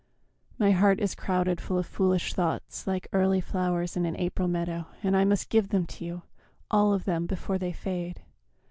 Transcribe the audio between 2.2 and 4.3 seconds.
thoughts Like early flowers in an